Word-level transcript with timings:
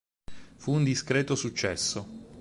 Fu 0.55 0.71
un 0.71 0.83
discreto 0.83 1.35
successo. 1.35 2.25